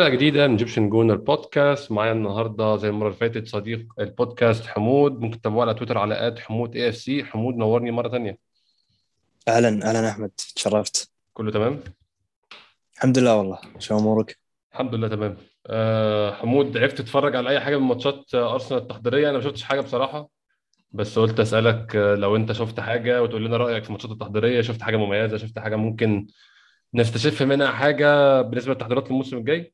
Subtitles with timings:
[0.00, 5.20] حلقة جديدة من Egyptian Gooner Podcast معايا النهاردة زي المرة اللي فاتت صديق البودكاست حمود.
[5.20, 8.38] ممكن تتابعوه على تويتر على at حمود AFC حمود نورني مرة ثانية
[9.48, 10.30] أهلا أهلا أحمد.
[10.56, 11.10] تشرفت.
[11.32, 11.80] كله تمام؟
[12.96, 13.58] الحمد لله والله.
[13.78, 14.38] شو أمورك؟
[14.72, 15.36] الحمد لله تمام.
[15.66, 19.80] أه حمود عرفت تتفرج على أي حاجة من ماتشات أرسنال التحضيرية؟ أنا ما شفتش حاجة
[19.80, 20.28] بصراحة
[20.92, 24.82] بس قلت أسألك آه، لو أنت شفت حاجة وتقول لنا رأيك في الماتشات التحضيرية شفت
[24.82, 26.26] حاجة مميزة شفت حاجة ممكن
[26.94, 29.72] نستشف منها حاجة بالنسبة للتحضيرات للموسم الجاي؟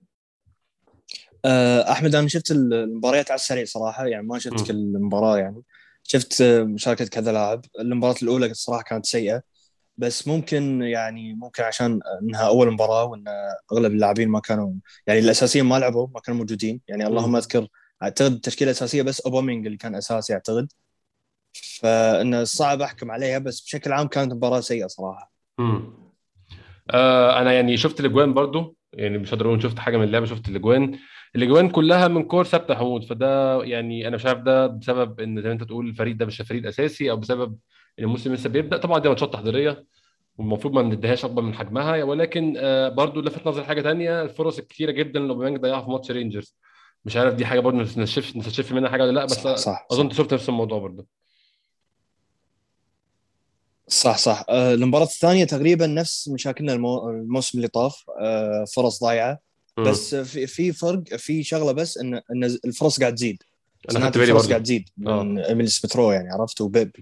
[1.93, 4.67] أحمد أنا شفت المباريات على السريع صراحة يعني ما شفت.
[4.67, 5.63] كل المباراه يعني
[6.03, 7.65] شفت آه، مشاركة كذا لاعب.
[7.81, 9.43] المباراة الأولى الصراحه كانت سيئة
[9.97, 13.25] بس ممكن يعني ممكن عشان إنها أول مباراة وإن
[13.73, 14.73] أغلب اللاعبين ما كانوا
[15.07, 16.81] يعني الأساسيين ما لعبوا ما كانوا موجودين.
[16.89, 17.67] يعني اللهم أذكر
[18.03, 20.73] أعتقد التشكيلة الأساسية بس اوبامينج اللي كان أساسي أعتقد.
[21.81, 25.33] فانه صعب أحكم عليها بس بشكل عام كانت مباراة سيئة صراحة.
[25.61, 25.93] امم
[26.91, 30.49] آه أنا يعني شفت الأجوان برضو يعني مش هقدر أقول شفت حاجة من اللعبة شفت
[30.49, 30.99] الأجوان.
[31.37, 35.49] الأجوان كلها من كور ثابتة حمود فده يعني أنا مش عارف ده بسبب إن زي
[35.49, 37.57] ما أنت تقول الفريق ده مش الفريق الاساسي أو بسبب
[37.99, 38.77] إن الموسم لسه بيبدأ.
[38.77, 39.85] طبعا دي ماتشات تحضيرية
[40.39, 44.91] والمفروض ما نديهاش أكبر من حجمها ولكن آه برضو لفت نظر حاجة تانية الفرص الكتيرة
[44.91, 46.57] جدا اللي اوباميانج ضيعها في ماتش رينجرز.
[47.05, 50.11] مش عارف دي حاجة برضو نستشف نستشف منها حاجة ولا لأ بس صح صح أظن
[50.11, 51.07] شفت نفس الموضوع برضو.
[53.89, 54.45] صح صح.
[54.49, 57.11] آه، المباراة الثانية تقريبا نفس مشاكلنا المو...
[57.11, 58.05] الموسم اللي طاف.
[58.21, 59.46] آه، فرص ضايعة.
[59.79, 63.43] بس في في فرق في شغلة بس إن إن الفرص قاعد تزيد.
[63.91, 66.97] أنا خدت بالي الفرص قاعد تزيد من إيميل سميث رو يعني عرفت؟ وبيبي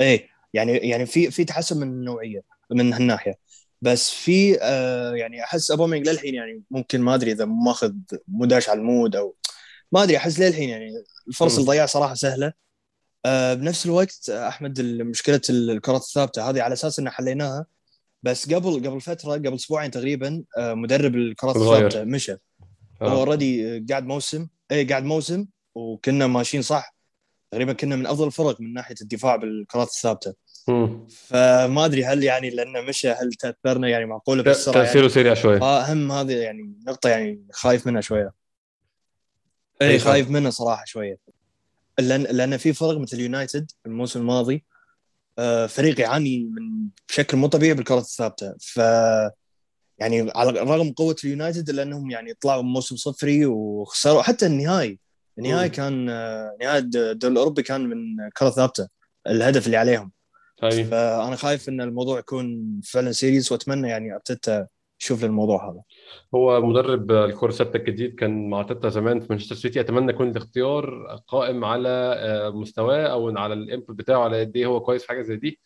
[0.00, 3.34] إيه يعني يعني في في تحسن من النوعية من هالناحية.
[3.82, 7.92] بس في آه يعني أحس اوباميانج للحين يعني ممكن ما أدري إذا ماخذ
[8.28, 9.34] ما دش على المود أو
[9.92, 10.90] ما أدري أحس للحين يعني
[11.28, 11.54] الفرص.
[11.54, 12.52] اللي ضيعها صراحة سهلة.
[13.26, 17.66] آه، بنفس الوقت آه، احمد مشكلة الكرات الثابتة هذه على أساس إن حليناها
[18.22, 21.56] بس قبل قبل فترة قبل أسبوعين تقريبا آه، مدرب الكرات.
[21.56, 22.32] الثابتة مشى
[23.02, 23.12] هو آه.
[23.12, 26.94] اوريدي قاعد موسم اي قاعد موسم وكنا ماشيين صح
[27.50, 30.34] تقريبا كنا من أفضل الفرق من ناحية الدفاع بالكرات الثابتة.
[31.08, 35.58] فما أدري هل يعني لأنه مشى هل تاثرنا يعني معقولة بالسرعه يعني تأثيره سريع شوية
[35.58, 38.32] فاهم هذه يعني نقطة يعني خايف منها شوية
[39.82, 40.12] اي فعلا.
[40.12, 41.18] خايف منها صراحة شوية
[41.98, 44.77] لأن لأن في فرق مثل يونايتد الموسم الماضي آه،
[45.68, 48.54] فريق يعاني من بشكل مو طبيعي بالكرات الثابتة.
[48.60, 48.76] ف
[49.98, 54.98] يعني على رغم قوة اليونايتد الا انهم يعني طلعوا موسم صفري وخسروا حتى النهائي.
[55.38, 55.68] النهائي.
[55.68, 58.88] كان آه، نهائي الدوري الأوروبي كان من كرة ثابتة
[59.26, 60.12] الهدف اللي عليهم.
[60.64, 64.66] اي فأنا خايف إن الموضوع يكون فعلا serious وأتمنى يعني أرتيتا
[65.00, 65.82] يشوف الموضوع هذا.
[66.34, 69.80] هو مدرب الكرة الثابتة الجديد كان مع تيتا زمان في مانشستر سيتي.
[69.80, 74.80] أتمنى يكون الاختيار قائم على آه، مستواه أو على الإنبوت بتاعه على قد إيه هو
[74.80, 75.60] كويس في حاجة زي دي.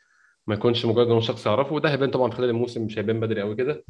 [0.47, 3.55] ما يكونش مجرد إن شخص يعرفه وده هيبان طبعا خلال الموسم مش هيبان بدري قوي
[3.55, 3.85] كده.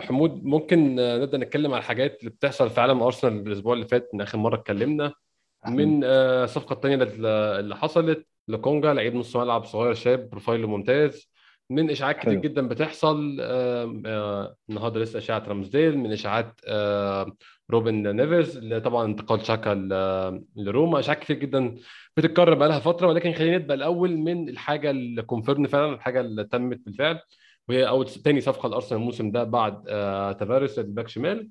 [0.00, 4.10] حمود ممكن آه، نبدأ نتكلم على الحاجات اللي بتحصل في عالم أرسنال الأسبوع اللي فات
[4.14, 5.12] من آخر مرة اتكلمنا.
[5.68, 11.31] من آه، الصفقه الثانية اللي حصلت لكونجا لعيب نص ملعب صغير شاب بروفايله ممتاز.
[11.74, 12.40] من إشاعات كتير حلو.
[12.40, 16.60] جدا بتحصل آه، النهارده لسه إشاعة رامزديل من إشاعات
[17.70, 19.74] روبن نيفيز اللي طبعا انتقال شاكا
[20.56, 20.98] لروما.
[20.98, 21.74] إشاعات كتير جدا
[22.16, 26.44] بتتكرر بقى لها فترة ولكن خلينا نبدأ الأول من الحاجة اللي confirm فعلا الحاجة اللي
[26.44, 27.18] تمت بالفعل
[27.68, 31.48] وهي أول تاني صفقة لأرسنال الموسم ده بعد آه، تافاريس الباك شمال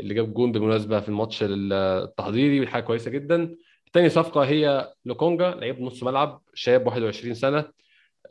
[0.00, 3.56] اللي جاب جون بالمناسبة في الماتش التحضيري حاجة كويسة جدا.
[3.92, 7.64] تاني صفقة هي لوكونجا لعيب نص ملعب شاب 21 سنة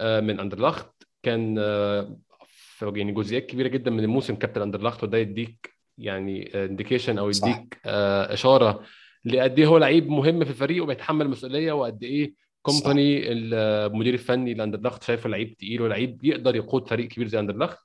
[0.01, 2.17] آه، من اندرلخت كان آه،
[2.47, 7.47] في يعني جزئيات كبيرة جدا من الموسم كابتن اندرلخت وده يديك يعني indication أو صح.
[7.47, 8.83] يديك آه، إشارة
[9.25, 15.03] لقد إيه هو لعيب مهم في الفريق وبيتحمل مسؤوليه وقد إيه كومباني المدير الفني لاندرلخت
[15.03, 17.79] شايفه لعيب تقيل ولعيب يقدر يقود فريق كبير زي اندرلخت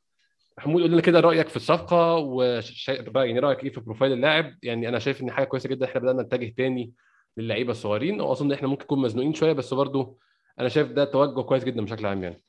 [0.59, 2.93] حمود قول لنا كده رأيك في الصفقة وشا...
[3.15, 6.23] يعني رأيك إيه في profile اللاعب؟ يعني أنا شايف إن حاجة كويسة جدا إحنا بدأنا
[6.23, 6.93] نتجه تاني
[7.37, 10.19] للعيبة الصغيرين وأظن إحنا ممكن نكون مزنوقين شوية بس برضو
[10.61, 12.37] أنا شايف ده توجه كويس جدا بشكل عام يعني.
[12.37, 12.48] آه،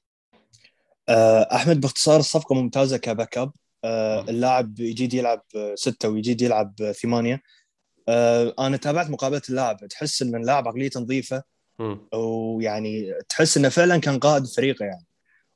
[1.55, 3.51] أحمد باختصار الصفقة ممتازة كباك اب
[3.83, 7.41] آه، اللاعب يجيد يلعب آه، ستة ويجيد يلعب آه، ثمانية.
[8.09, 9.87] آه، أنا تابعت مقابلة اللاعب.
[9.87, 11.43] تحس إن اللاعب عقليته نظيفة.
[12.13, 15.05] ويعني تحس إنه فعلا كان قائد فريقه يعني.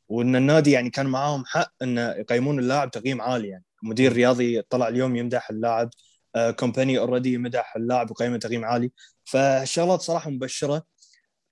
[0.09, 3.63] وإن النادي يعني كان معاهم حق انه يقيمون اللاعب تقييم عالي يعني.
[3.83, 5.89] مدير رياضي طلع اليوم يمدح اللاعب.
[6.35, 8.91] آه، كومباني already مدح اللاعب وقيمة تقييم عالي.
[9.25, 10.83] فالشغلات صراحة مبشرة.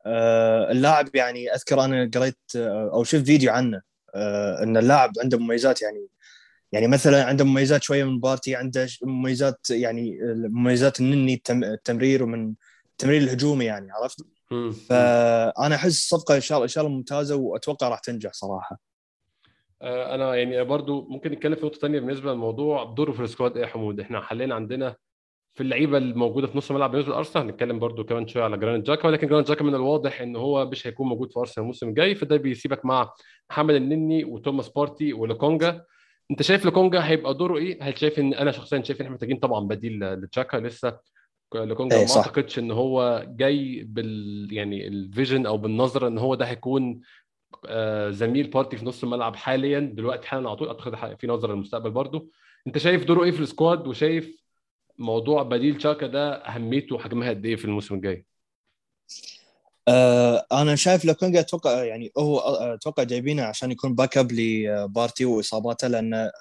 [0.05, 3.77] آه، اللاعب يعني أذكر أنا قريت آه، أو شفت فيديو عنه.
[3.77, 3.90] آه،
[4.63, 6.07] إن اللاعب عنده مميزات يعني
[6.71, 10.17] يعني مثلا عنده مميزات شوية من بارتي عنده مميزات يعني
[10.49, 12.53] مميزات النني التم- التمرير ومن
[12.91, 14.25] التمرير الهجومي يعني عرفت.
[14.89, 18.79] فأنا أحس الصفقه إن شاء الله إن شاء الله ممتازة وأتوقع راح تنجح صراحة.
[19.81, 23.57] آه، أنا يعني برضو ممكن نتكلم في نقطة ثانية بالنسبة للموضوع دوره في ال squad
[23.57, 24.95] إيه يا حمود؟ إحنا حاليا عندنا
[25.53, 29.07] في اللعيبة الموجودة في نص الملعب بالنسبة لأرسنال هنتكلم برضو كمان شوية على جرانيت تشاكا
[29.07, 32.37] ولكن جرانيت تشاكا من الواضح إن هو مش هيكون موجود في أرسنال الموسم الجاي فده
[32.37, 33.13] بيسيبك مع
[33.49, 35.85] محمد النني وتوماس بارتي ولوكونجا.
[36.31, 39.37] أنت شايف لوكونجا هيبقى دوره إيه؟ هل شايف إن أنا شخصيا شايف إن إحنا محتاجين
[39.37, 40.97] طبعا بديل لتشاكا لسه؟
[41.55, 42.17] لوكونجا إيه، ما.
[42.17, 46.99] أعتقدش إن هو جاي بال يعني ال vision أو بالنظرة إن هو ده هيكون
[47.67, 50.67] آه، زميل بارتي في نص الملعب حاليا دلوقتي حالا على طول.
[50.67, 52.29] أعتقد في نظرة للمستقبل برضو.
[52.67, 54.40] أنت شايف دوره إيه في ال squad؟ وشايف
[54.97, 58.25] موضوع بديل تشاكا ده أهميته وحجمها قد إيه في الموسم الجاي؟
[59.87, 65.87] آه أنا شايف لوكونجا أتوقع يعني هو آه، أتوقع جايبينه عشان يكون backup لبارتي وإصاباته
[65.87, 66.31] لأن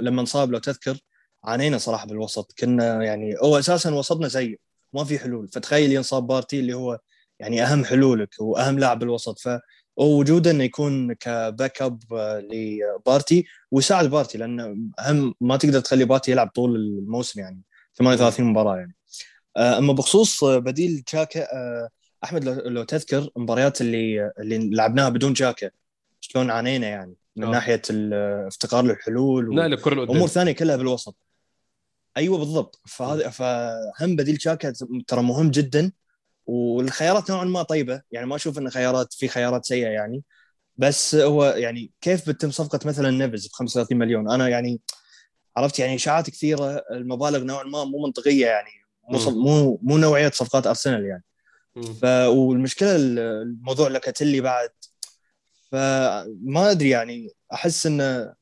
[0.00, 0.98] لما انصاب لو تذكر
[1.44, 2.52] عانينا صراحة بالوسط.
[2.58, 4.60] كنا يعني هو أساسا وسطنا سيء
[4.92, 5.48] ما في حلول.
[5.48, 6.98] فتخيل ينصاب بارتي اللي هو
[7.40, 9.38] يعني أهم حلولك وأهم لاعب بالوسط.
[9.98, 12.02] فوجوده إنه يكون ك backup
[12.52, 17.62] لبارتي ويساعد بارتي لأن أهم ما تقدر تخلي بارتي يلعب طول الموسم يعني.
[17.98, 18.94] 38 مباراة يعني.
[19.56, 21.88] آه، أما بخصوص آه، بديل تشاكا آه،
[22.24, 25.70] أحمد لو, لو تذكر المباريات اللي اللي لعبناها بدون جاكا
[26.20, 27.50] شلون عانينا يعني من آه.
[27.50, 30.10] ناحية الافتقار للحلول نقل الكره لقدام.
[30.10, 31.16] وامور ثانية كلها بالوسط.
[32.16, 32.80] أيوه بالضبط.
[32.86, 34.72] فهذا فهم بديل شاكا
[35.06, 35.92] ترى مهم جدا
[36.46, 38.02] والخيارات نوعا ما طيبة.
[38.12, 40.22] يعني ما أشوف إن خيارات في خيارات سيئة يعني.
[40.76, 44.80] بس هو يعني كيف بتتم صفقة مثلا نيفز ب 35 مليون؟ أنا يعني
[45.58, 48.70] عرفت يعني إشاعات كثيرة المبالغ نوعا ما مو منطقية يعني
[49.10, 49.18] مو.
[49.30, 51.24] مو مو نوعية صفقات أرسنال يعني.
[52.00, 54.70] ف والمشكلة الموضوع لوكاتيلي بعد
[55.70, 58.34] فما أدري يعني أحس انه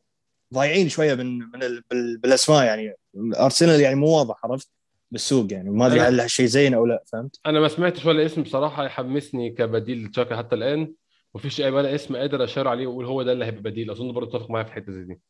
[0.55, 2.95] ضايعين شوية من من ال- بال- بالأسماء يعني.
[3.37, 4.69] أرسنال يعني مو واضح عرفت؟
[5.11, 5.71] بالسوق يعني.
[5.71, 9.51] ما أدري هل هالشيء زين أو لا فهمت؟ أنا ما سمعتش ولا اسم بصراحة يحمسني
[9.51, 10.95] كبديل لتشاكا حتى الآن.
[11.35, 13.91] مفيش اي ولا اسم قادر أشار عليه واقول هو ده اللي هيبقى بديل.
[13.91, 15.21] أظن برضه تتفق معايا في حتة زي دي.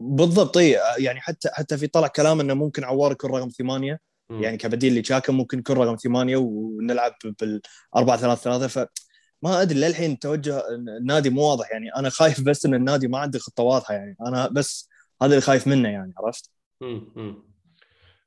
[0.00, 4.00] بالضبط إي يعني حتى حتى في طلع كلام إنه ممكن عوار يكون رقم ثمانية
[4.30, 4.42] مم.
[4.42, 7.60] يعني كبديل لشاكا ممكن يكون رقم ثمانية ونلعب بال
[7.96, 12.74] 4 3 3 فما أدري للحين توجه النادي مو واضح يعني أنا خايف بس إن
[12.74, 14.88] النادي ما عنده خطة واضحة يعني أنا بس
[15.22, 16.50] هذا اللي خايف منه يعني عرفت؟
[16.80, 17.12] مم.
[17.16, 17.50] مم.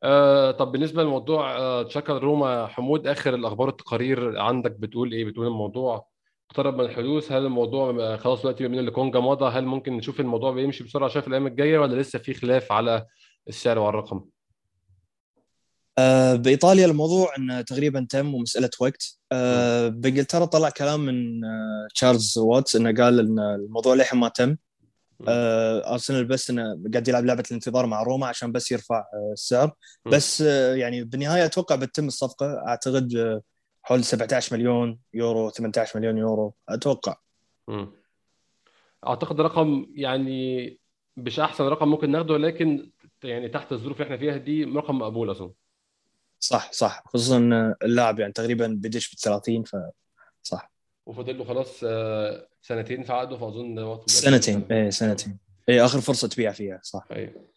[0.03, 5.47] آه طب بالنسبة لموضوع آه تشاكا روما حمود آخر الأخبار التقارير عندك بتقول إيه بتقول
[5.47, 6.12] الموضوع
[6.49, 10.51] اقترب من الحدوث هل الموضوع خلاص دلوقتي بما ان لوكونجا مضى هل ممكن نشوف الموضوع
[10.51, 13.05] بيمشي بسرعة شايف الأيام الجاية ولا لسه في خلاف على
[13.49, 14.25] السعر وعلى الرقم؟
[15.97, 19.19] آه، بإيطاليا الموضوع انه تقريبا تم ومسألة وقت.
[19.31, 24.55] آه، بإنجلترا طلع كلام من آه، تشارلز واتس إنه قال إن الموضوع للحين ما تم.
[25.27, 26.63] آه، أرسنال بس إنه
[26.93, 29.71] قاعد يلعب لعبة الانتظار مع روما عشان بس يرفع آه، السعر.
[30.05, 32.63] بس آه، يعني بالنهاية أتوقع بتتم الصفقة.
[32.67, 33.41] أعتقد
[33.83, 36.53] حول 17 مليون يورو 18 مليون يورو.
[36.69, 37.15] أتوقع.
[37.67, 37.91] مم.
[39.07, 40.79] أعتقد رقم يعني
[41.17, 42.91] مش أحسن رقم ممكن ناخده ولكن
[43.23, 45.51] يعني تحت الظروف اللي إحنا فيها دي رقم مقبول أظن.
[46.39, 47.03] صح صح.
[47.05, 47.37] خصوصا
[47.83, 50.71] اللاعب يعني تقريبا بدش بال 30 فصح
[51.05, 54.67] وفاضل له خلاص آه، سنتين في عقده فأظن سنتين.
[54.71, 55.37] إيه سنتين.
[55.69, 57.07] إيه آخر فرصة تبيع فيها صح.
[57.11, 57.52] أيوه.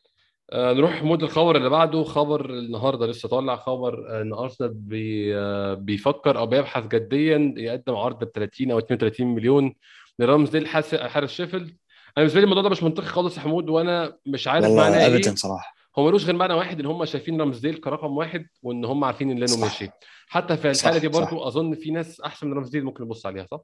[0.52, 5.36] آه، نروح مود الخبر اللي بعده خبر النهارده لسه طالع خبر آه، إن أرسنال بي
[5.38, 9.74] آه، بيفكر أو بيبحث جديا يقدم عرض ب 30 أو 32 مليون
[10.18, 11.76] لرامزديل حارس شيفيلد أنا
[12.16, 15.34] بالنسبة لي الموضوع ده مش منطقي خالص يا حمود وأنا مش عارف معناه إيه ابدا
[15.34, 19.30] صراحة هو ملوش غير معنى واحد إن هم شايفين رامزديل كرقم واحد وإن هم عارفين
[19.30, 19.58] إن لينو صح.
[19.58, 19.90] ماشي
[20.28, 21.20] حتى في الحالة دي صح.
[21.20, 23.60] برضو أظن في ناس أحسن من رامزديل ممكن نبص عليها صح؟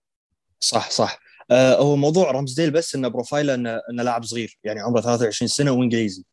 [0.61, 1.19] صح صح
[1.51, 6.25] آه هو موضوع رامزديل بس انه بروفايله انه لاعب صغير يعني عمره 23 سنة وإنجليزي.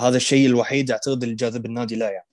[0.00, 2.26] هذا الشيء الوحيد اعتقد اللي جاذب النادي لا يعني.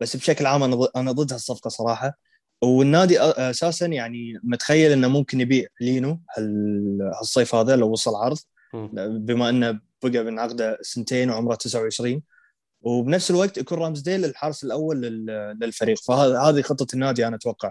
[0.00, 2.18] بس بشكل عام أنا ضد- أنا ضد هالصفقة صراحة.
[2.62, 8.38] والنادي أساسا يعني متخيل إنه ممكن يبيع لينو هال- هالصيف هذا لو وصل عرض.
[9.08, 12.22] بما إنه بقى من عقده سنتين وعمره 29
[12.80, 15.98] وبنفس الوقت يكون رامزديل الحارس الأول لل- للفريق.
[15.98, 17.70] فهذه هذه خطة النادي أنا أتوقع.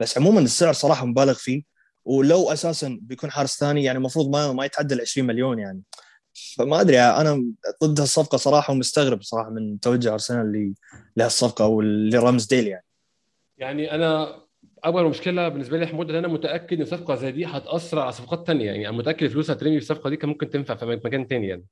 [0.00, 1.62] بس عموما السعر صراحة مبالغ فيه.
[2.04, 5.82] ولو أساسا بيكون حارس ثاني يعني المفروض ما ما يتعدى ال 20 مليون يعني.
[6.34, 7.44] فما أدري أنا
[7.84, 10.74] ضد هالصفقة صراحة ومستغرب صراحة من توجه أرسنال
[11.16, 12.84] لهالصفقة ولرامزديل يعني.
[13.58, 14.40] يعني أنا
[14.84, 18.46] اول مشكلة بالنسبة لي حمود إن أنا متأكد إن صفقة زي دي هتأثر على صفقات
[18.46, 18.66] تانية.
[18.66, 21.64] يعني أنا متأكد الفلوس هترمي في الصفقه دي كان ممكن تنفع في مكان تاني يعني.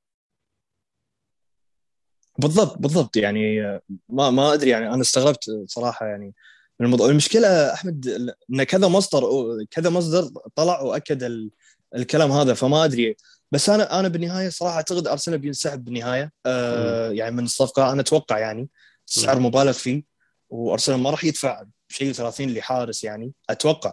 [2.39, 3.61] بالضبط بالضبط يعني
[4.09, 6.35] ما ما أدري يعني أنا استغربت صراحة يعني
[6.81, 7.09] من الموضوع.
[7.11, 8.09] المشكلة أحمد
[8.51, 9.23] إن كذا مصدر
[9.71, 11.51] كذا مصدر طلع وأكد ال-
[11.97, 13.17] الكلام هذا فما أدري
[13.53, 16.33] بس أنا أنا بالنهاية صراحة أعتقد أرسنال بينسحب بالنهاية.
[16.47, 18.69] آه يعني من الصفقة أنا أتوقع يعني
[19.09, 20.03] السعر مبالغ فيه
[20.49, 23.93] وأرسنال ما راح يدفع شيء 30 لحارس يعني أتوقع.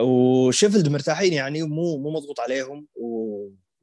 [0.00, 2.86] وشيفيلد مرتاحين يعني مو مو مضغوط عليهم.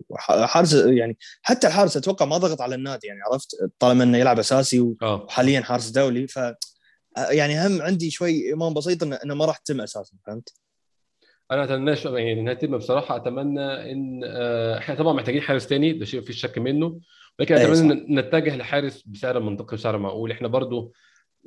[0.09, 4.95] وحارس يعني حتى الحارس أتوقع ما ضغط على النادي يعني عرفت؟ طالما إنه يلعب أساسي
[5.01, 5.23] آه.
[5.23, 6.39] وحاليا حارس دولي ف
[7.17, 10.53] يعني هم عندي شوي إيمان بسيط إنه ما راح تتم أساسا فهمت؟
[11.51, 13.15] أنا أتمنى يعني إنها تتم بصراحة.
[13.15, 16.99] أتمنى إن آه، إحنا طبعا محتاجين حارس تاني ده شيء مفيش شك منه.
[17.39, 18.05] لكن أيوة اتمنى صح.
[18.09, 20.93] إن نتجه لحارس بسعر منطقي وسعر معقول إحنا برضو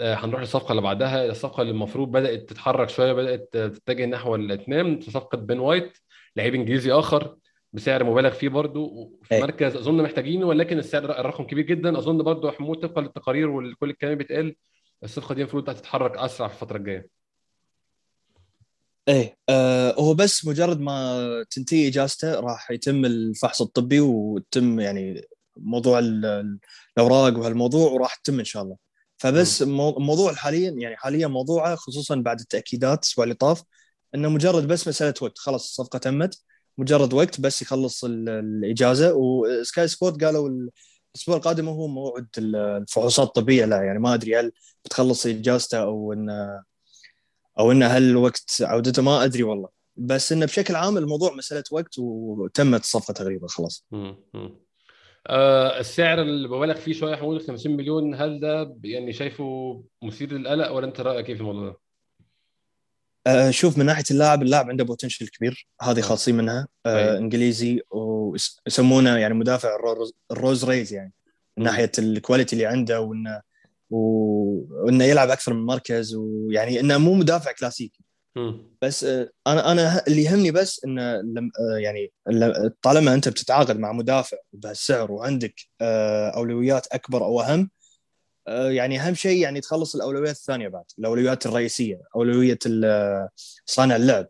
[0.00, 1.26] آه، هنروح للصفقة اللي بعدها.
[1.26, 5.99] الصفقة اللي المفروض بدأت تتحرك شوية بدأت تتجه نحو الاتمام صفقة بين وايت
[6.37, 7.37] لعيب إنجليزي آخر
[7.73, 9.40] بسعر مبالغ فيه برضو في أي.
[9.40, 10.47] مركز أظن محتاجينه.
[10.47, 11.99] ولكن السعر الرقم كبير جدا.
[11.99, 14.56] أظن برضو يا حمود طبقا للتقارير وكل الكلام اللي بيتقال
[15.04, 17.21] الصفقة دي المفروض هتتحرك أسرع في الفترة الجاية.
[19.09, 25.23] إيه آه هو بس مجرد ما تنتهي إجازته راح يتم الفحص الطبي وتم يعني
[25.56, 26.59] موضوع ال- ال-
[26.99, 28.76] الأوراق وهالموضوع وراح تتم إن شاء الله.
[29.18, 33.62] فبس مو- موضوع حاليا يعني حاليا موضوعه خصوصا بعد التأكيدات الأسبوع اللي طاف
[34.14, 36.42] إنه مجرد بس مسألة وقت خلاص الصفقة تمت.
[36.78, 39.12] مجرد وقت بس يخلص ال- الإجازة.
[39.14, 40.49] وسكاي سبورت قالوا
[41.14, 44.52] الأسبوع القادم هو موعد ال- الفحوصات الطبية لا يعني ما أدري هل
[44.85, 46.62] بتخلص إجازته أو إنه
[47.59, 51.99] أو إنه هل وقت عودته ما أدري والله بس إنه بشكل عام الموضوع مسألة وقت
[51.99, 53.87] وتمت الصفقه تقريبا خلاص.
[55.26, 60.71] آه السعر اللي ببالغ فيه شوية حمود 50 مليون هل ده يعني شايفه مثير للقلق
[60.71, 61.76] ولا أنت رأيك إيه في الموضوع ده؟
[63.26, 66.02] أه شوف من ناحية اللاعب اللاعب عنده potential كبير هذه آه.
[66.02, 66.68] خاصين منها.
[66.87, 71.12] أه إنجليزي ويسمونه يعني مدافع ال Rolls, ال Rolls Royce يعني
[71.56, 71.64] من.
[71.64, 73.42] ناحية ال quality اللي عنده وإنه
[73.92, 78.04] وإنه يلعب أكثر من مركز ويعني إنه مو مدافع كلاسيكي.
[78.82, 82.12] بس آه، أنا أنا اللي يهمني بس انه لم آه، يعني
[82.82, 87.70] طالما أنت بتتعاقد مع مدافع بهالسعر وعندك آه، أولويات أكبر أو أهم
[88.49, 92.58] يعني أهم شيء يعني تخلص الأولويات الثانية بعد الأولويات الرئيسية أولوية
[93.66, 94.26] صانع اللعب.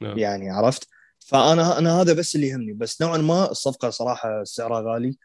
[0.00, 0.18] نعم.
[0.18, 2.72] يعني عرفت؟ فأنا أنا هذا بس اللي يهمني.
[2.72, 5.16] بس نوعا ما الصفقة صراحة سعرها غالي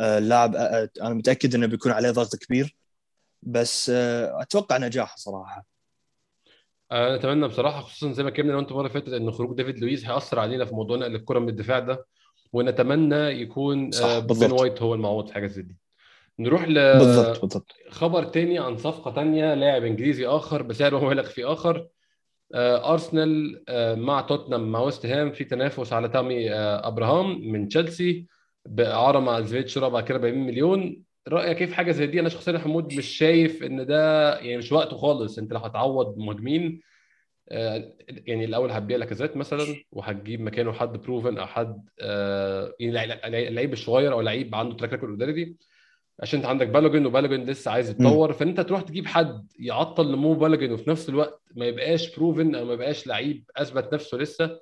[0.00, 0.56] اللاعب
[1.00, 2.76] أنا متأكد إنه بيكون عليه ضغط كبير.
[3.46, 5.66] بس آه، أتوقع نجاح صراحة.
[6.92, 10.06] أنا أتمنى بصراحة خصوصا زي ما اتكلمنا لو أنت مرة فاتت إن خروج ديفيد لويس
[10.06, 12.06] هيأثر علينا في موضوع نقل الكرة من الدفاع ده
[12.52, 14.60] ونتمنى يكون صح، آه، بين بالضبط.
[14.60, 15.76] وايت هو المعوض في حاجة زي دي.
[16.38, 17.72] نروح بالضبط بالضبط.
[17.88, 21.88] لخبر تاني عن صفقة تانية لاعب إنجليزي آخر بسعر مبالغ فيه آخر.
[22.54, 27.68] آه، أرسنال آه، مع توتنهام مع ويست هام في تنافس على تامي آه، أبراهام من
[27.68, 28.26] تشيلسي
[28.66, 31.02] بإعارة مع obligation شرا بعد كده ب 40 مليون.
[31.28, 34.72] رأيك كيف حاجة زي دي؟ أنا شخصيا يا حمود مش شايف إن ده يعني مش
[34.72, 35.38] وقته خالص.
[35.38, 36.80] أنت لو هتعوض مهاجمين
[37.48, 43.04] آه، يعني الأول هتبيع لاكازيت مثلا وهتجيب مكانه حد proven أو حد آه، يعني لع-
[43.04, 45.56] لع- لعيب الصغير أو لعيب عنده track record already
[46.20, 48.32] عشان أنت عندك بالوجن وبالوجن لسه عايز يتطور.
[48.32, 52.72] فأنت تروح تجيب حد يعطل نمو بالوجن وفي نفس الوقت ما يبقاش proven أو ما
[52.72, 54.60] يبقاش لعيب أثبت نفسه لسه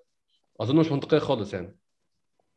[0.61, 1.77] اظن مش منطقية خالص يعني.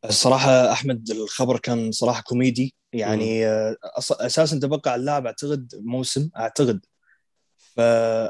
[0.04, 2.74] الصراحة أحمد الخبر كان صراحة كوميدي.
[2.92, 3.76] يعني آه،
[4.10, 6.80] أساسا تبقى على اللاعب أعتقد موسم أعتقد.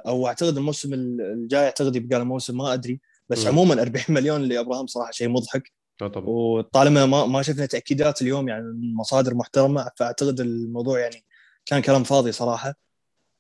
[0.07, 3.01] أو أعتقد الموسم الجاي أعتقد يبقى له موسم ما أدري.
[3.29, 3.49] بس مم.
[3.49, 5.73] عموما 40 مليون لأبراهام صراحة شيء مضحك.
[6.03, 6.27] آه طبعا.
[6.29, 11.25] وطالما ما ما شفنا تأكيدات اليوم يعني من مصادر محترمة فأعتقد الموضوع يعني
[11.67, 12.75] كان كلام فاضي صراحة.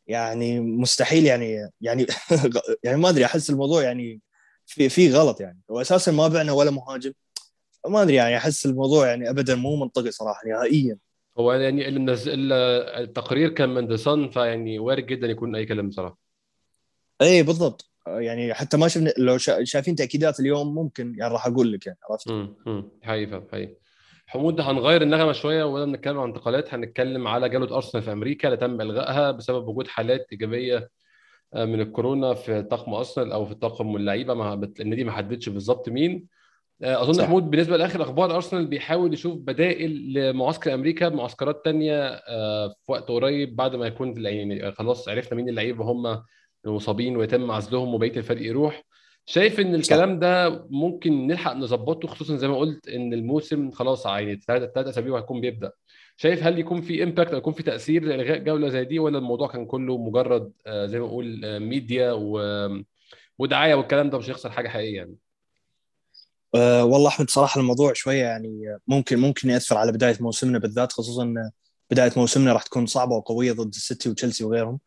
[0.07, 2.07] يعني مستحيل يعني يعني
[2.85, 4.21] يعني ما أدري أحس الموضوع يعني
[4.67, 5.61] في في غلط يعني.
[5.69, 7.13] وأساسا ما بعنا ولا مهاجم.
[7.89, 10.97] ما أدري يعني أحس الموضوع يعني ابدا مو منطقي صراحة نهائيا.
[11.39, 11.89] هو يعني
[12.99, 16.19] التقرير كان من ذا صن فيعني وارد جدا يكون أي كلام بصراحه
[17.23, 17.91] اي بالضبط.
[18.07, 21.99] يعني حتى ما شفنا لو شا- شايفين تأكيدات اليوم ممكن يعني راح أقول لك يعني
[22.11, 23.75] عرفت؟ امم حقيقي حقيقي.
[24.27, 28.49] حمود هنغير النغمة شوية وبدل ما نتكلم عن انتقالات هنتكلم على جوله أرسنال في أمريكا
[28.49, 30.91] اللي تم إلغائها بسبب وجود حالات إيجابية
[31.55, 34.35] آه، من الكورونا في طاقم أرسنال أو في طاقم اللعيبة.
[34.35, 36.27] ما بت- النادي ما حددش بالظبط مين.
[36.83, 37.25] أظن صح.
[37.25, 43.09] حمود بالنسبة لآخر أخبار أرسنال بيحاول يشوف بدائل لمعسكر أمريكا بمعسكرات تانية آه، في وقت
[43.09, 46.23] قريب بعد ما يكون يعني خلاص عرفنا مين اللعيبه هم
[46.67, 48.83] المصابين ويتم عزلهم وبقية الفريق يروح.
[49.27, 54.37] شايف إن الكلام ده ممكن نلحق نظبطه خصوصا زي ما قلت إن الموسم خلاص يعني
[54.37, 55.73] ثلاث ثلاث أسابيع وهيكون بيبدأ.
[56.17, 59.49] شايف هل يكون في impact أو يكون في تأثير لإلغاء جولة زي دي ولا الموضوع
[59.49, 62.39] كان كله مجرد آه، زي ما أقول آه، ميديا و
[63.39, 65.15] ودعاية والكلام ده مش هيخسر حاجة حقيقية يعني؟
[66.55, 71.51] أه والله أحمد صراحة الموضوع شوية يعني ممكن ممكن يأثر على بداية موسمنا بالذات خصوصا
[71.91, 74.81] بداية موسمنا راح تكون صعبة وقوية ضد السيتي وتشيلسي وغيرهم.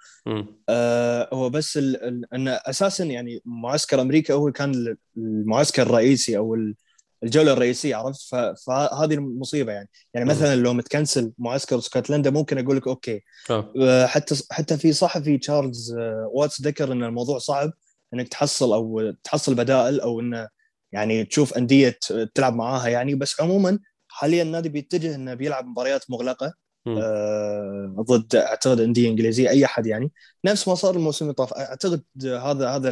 [0.70, 6.56] أه هو بس ال- ال- إن أساسا يعني معسكر أمريكا هو كان المعسكر الرئيسي أو
[6.56, 6.76] ال-
[7.24, 8.22] الجولة الرئيسية عرفت؟
[8.68, 9.90] فهذه المصيبة يعني.
[10.14, 10.30] يعني.
[10.30, 13.22] مثلا لو متكنسل معسكر اسكتلندا ممكن أقول لك okay.
[13.50, 14.06] أه.
[14.06, 15.96] حتى حتى في صحفي تشارلز
[16.34, 17.72] واتس ذكر إن الموضوع صعب
[18.14, 20.48] إنك تحصل أو تحصل بدائل أو إنه
[20.92, 22.00] يعني تشوف أندية
[22.36, 23.16] تلعب معاها يعني.
[23.16, 26.54] بس عموما حاليا النادي بيتجه إنه بيلعب مباريات مغلقة.
[26.88, 30.12] آه ضد أعتقد أندية إنجليزية أي أحد يعني.
[30.46, 31.54] نفس ما صار الموسم اللي طاف.
[31.54, 32.90] أعتقد هذا هذا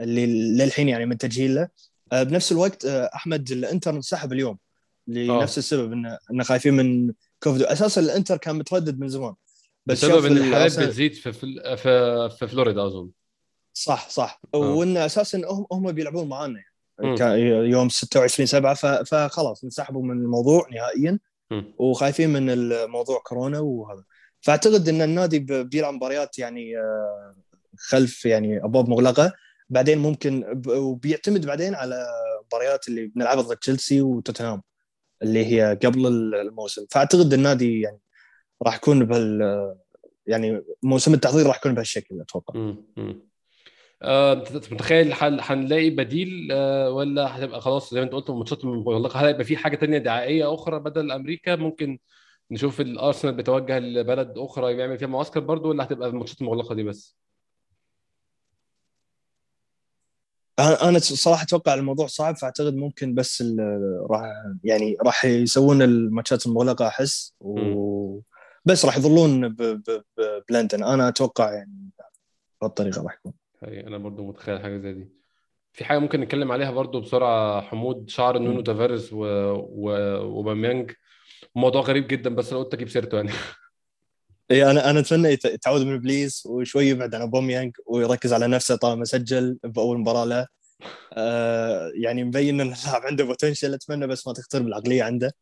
[0.00, 1.68] اللي للحين يعني من تجهيل له.
[2.12, 4.58] آه بنفس الوقت آه أحمد الإنتر انسحب اليوم
[5.06, 5.42] لنفس أوه.
[5.42, 7.62] السبب انه انه خايفين من كوفيد.
[7.62, 9.34] أساسا الإنتر كان متردد من زمان.
[9.86, 13.10] بس بسبب إن الحالات بتزيد في في في فلوريدا أظن.
[13.72, 14.40] صح صح.
[14.54, 14.58] آه.
[14.58, 16.72] وإن أساسا هم هم بيلعبون معانا يعني.
[17.70, 18.74] يوم 26 7
[19.04, 21.18] فخلاص انسحبوا من الموضوع نهائيا.
[21.78, 24.04] وخايفين من الموضوع كورونا وهذا.
[24.40, 27.36] فاعتقد إن النادي بيلعب مباريات يعني آه،
[27.78, 29.32] خلف يعني أبواب مغلقة.
[29.70, 32.06] بعدين ممكن وبيعتمد بعدين على
[32.40, 34.62] المباريات اللي بنلعبها ضد تشيلسي وتوتنهام
[35.22, 36.86] اللي هي قبل الموسم.
[36.90, 37.98] فاعتقد النادي يعني
[38.62, 39.76] راح يكون بهال
[40.26, 42.74] يعني موسم التحضير راح يكون بهالشكل أتوقع.
[44.02, 49.44] متخيل حنلاقي بديل آه، ولا هتبقى خلاص زي ما انت قلت الماتشات المغلقه هل هيبقى
[49.44, 51.98] في حاجة تانية دعائية أخرى بدل أمريكا؟ ممكن
[52.50, 57.16] نشوف الارسنال بيتوجه لبلد أخرى يعمل فيها معسكر برضه ولا هتبقى الماتشات المغلقة دي بس؟
[60.58, 63.44] أنا صراحة أتوقع الموضوع صعب فأعتقد ممكن بس
[64.10, 64.22] راح
[64.64, 67.34] يعني راح يسوون الماتشات المغلقة أحس.
[67.40, 68.20] و...
[68.64, 69.56] بس راح يظلون
[70.48, 71.90] بلندن أنا أتوقع يعني
[72.60, 73.47] بهالطريقة راح يكون.
[73.64, 75.08] هي أنا برضو متخيل حاجة زي دي.
[75.72, 79.18] في حاجة ممكن نتكلم عليها برضو بسرعة حمود شعر نونو تافاريز و...
[79.58, 79.90] و...
[80.38, 80.92] وباميانج
[81.54, 83.30] موضوع غريب جدا بس لو قلت أجيب سيرته يعني.
[84.50, 89.04] اي أنا أنا أتمنى يتعود من إبليس وشوي يبعد عن أوباميانج ويركز على نفسه طالما
[89.04, 90.46] سجل بأول مباراة له.
[91.12, 95.32] آه يعني مبين إن اللاعب عنده بوتنشل أتمنى بس ما تختار بالعقلية عنده.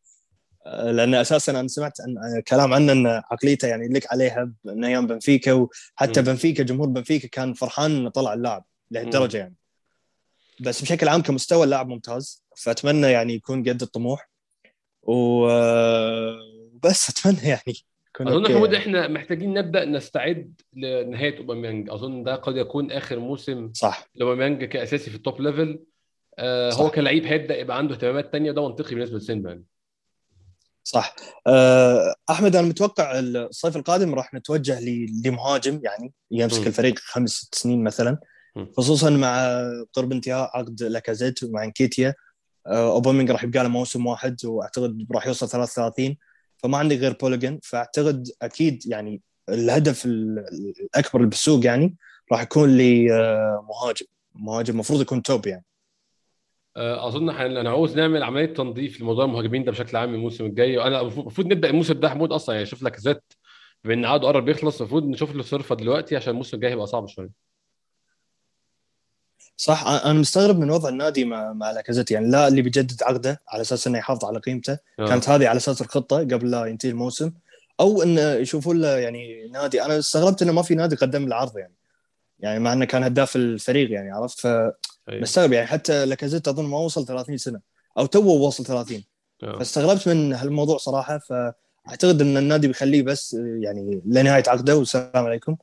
[0.74, 5.52] لأن أساسا أنا سمعت عن كلام عنه إن عقليته يعني لك عليها من أيام بنفيكا
[5.52, 6.24] وحتى م.
[6.24, 9.55] بنفيكا جمهور بنفيكا كان فرحان إنه طلع اللاعب لهالدرجة يعني.
[10.61, 14.31] بس بشكل عام كمستوى اللاعب ممتاز فأتمنى يعني يكون قد الطموح.
[15.02, 17.76] وبس أتمنى يعني
[18.20, 21.90] أظن حمود إحنا محتاجين نبدأ نستعد لنهاية أوباميانج.
[21.90, 24.09] أظن ده قد يكون آخر موسم صح.
[24.14, 25.79] لأوباميانج كأساسي في ال top level
[26.38, 29.64] آه هو كلاعب هيبدأ يبقى عنده اهتمامات تانية ده منطقي بالنسبة لسن يعني
[30.87, 31.16] صح.
[31.46, 34.81] أه أحمد أنا متوقع الصيف القادم راح نتوجه
[35.25, 36.66] لمهاجم يعني يمسك م.
[36.66, 38.18] الفريق خمس ست سنين مثلا
[38.77, 39.61] خصوصا مع
[39.92, 42.14] قرب انتهاء عقد لاكازيت ومع انكيتيا.
[42.66, 46.16] أه اوبامينج راح يبقى له موسم واحد وأعتقد راح يوصل 33
[46.57, 51.96] فما عندي غير بوليجن فأعتقد أكيد يعني الهدف الأكبر بالسوق يعني
[52.33, 54.07] راح يكون لمهاجم.
[54.35, 55.64] مهاجم المفروض يكون top يعني.
[55.64, 55.75] آه،
[56.76, 60.78] أظن أنا عاوز نعمل عملية تنظيف لموضوع المهاجمين ده بشكل عام الموسم الجاي.
[60.78, 63.32] وأنا المفروض نبدأ الموسم ده حمود أصلا يعني شوف لك ذات
[63.84, 67.30] بإن عقده قرب يخلص المفروض نشوف له صرفة دلوقتي عشان الموسم الجاي هيبقى صعب شوية.
[69.56, 72.10] صح أنا مستغرب من وضع النادي مع مع لاكازيت.
[72.10, 74.78] يعني لا اللي بيجدد عقده على أساس إنه يحافظ على قيمته.
[75.00, 75.08] أوه.
[75.08, 77.32] كانت هذه على أساس الخطة قبل لا ينتهي الموسم.
[77.80, 79.82] أو إنه يشوفون له يعني نادي.
[79.82, 81.74] أنا استغربت إنه ما في نادي قدم له عرض يعني.
[82.40, 84.46] يعني مع إنه كان هداف الفريق يعني عرفت؟ ف
[85.09, 87.61] مستغرب يعني حتى لاكازيت أظن ما وصل 30 سنة
[87.99, 89.05] أو توه وصل 30
[89.45, 89.59] أوه.
[89.59, 95.57] فاستغربت من هالموضوع صراحة فأعتقد إن النادي بيخليه بس يعني لنهاية عقده والسلام عليكم.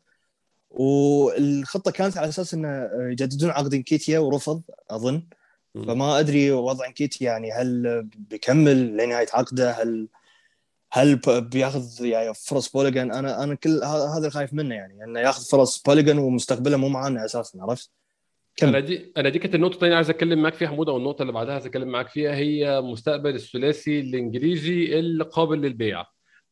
[0.69, 5.23] والخطة كانت على أساس إنه يجددون عقد إنكيتيا ورفض أظن.
[5.75, 10.07] فما أدري وضع إنكيتيا يعني هل بيكمل لنهاية عقده؟ هل
[10.91, 15.45] هل بياخذ يعني فرص بوليجن أنا أنا كل هذا اللي خايف منه يعني إنه ياخذ
[15.45, 17.91] فرص بوليجن ومستقبله مو معانا أساسا عرفت؟
[18.55, 18.67] كم.
[18.67, 21.33] أنا دي أنا دي كانت النقطة الثانية عايز أتكلم معاك فيها حمود أو النقطه اللي
[21.33, 26.05] بعدها عايز أتكلم معاك فيها هي مستقبل الثلاثي الإنجليزي القابل للبيع.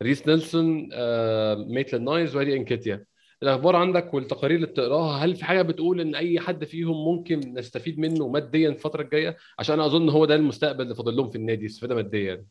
[0.03, 3.05] ريس نيلسون آه، ميتلاند نايلز وإدي إنكيتيا.
[3.43, 7.99] الأخبار عندك والتقارير اللي بتقراها هل في حاجة بتقول إن أي حد فيهم ممكن نستفيد
[7.99, 11.65] منه ماديا الفترة الجاية؟ عشان أنا أظن هو ده المستقبل اللي فاضل لهم في النادي
[11.65, 12.45] استفادة ماديا.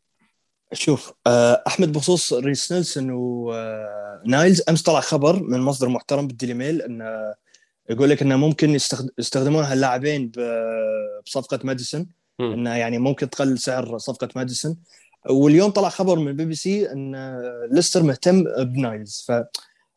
[0.73, 6.83] شوف آه، أحمد بخصوص ريس نيلسون ونايلز أمس طلع خبر من مصدر محترم بالديلي ميل
[6.83, 7.35] انه
[7.91, 8.75] يقول لك إنه ممكن
[9.19, 10.33] يستخدمون هاللاعبين
[11.27, 12.07] بصفقة ماديسون.
[12.41, 14.77] إنه يعني ممكن تقلل سعر صفقة ماديسون.
[15.31, 17.41] واليوم طلع خبر من بي بي سي إن
[17.73, 19.25] ليستر مهتم بنايلز.
[19.29, 19.33] ف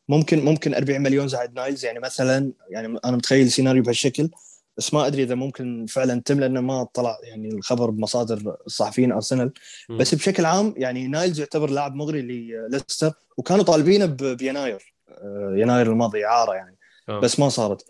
[0.08, 1.84] ممكن ممكن 40 مليون زائد نايلز.
[1.84, 4.30] يعني مثلا يعني أنا متخيل سيناريو بهالشكل.
[4.76, 9.52] بس ما أدري إذا ممكن فعلا تم لأنه ما طلع يعني الخبر بمصادر الصحفيين أرسنال.
[9.90, 13.12] بس بشكل عام يعني نايلز يعتبر لاعب مغري لليستر.
[13.36, 14.94] وكانوا طالبينه بيناير.
[15.08, 16.73] آه، يناير الماضي إعارة يعني.
[17.08, 17.84] بس ما صارت.